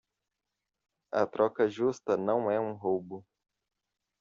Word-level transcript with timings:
A 1.11 1.27
troca 1.27 1.69
justa 1.69 2.17
não 2.17 2.49
é 2.49 2.59
um 2.59 2.73
roubo. 2.73 3.23